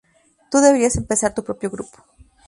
Tú 0.49 0.57
deberías 0.61 0.95
empezar 0.95 1.35
tu 1.35 1.43
propio 1.43 1.69
grupo". 1.69 2.03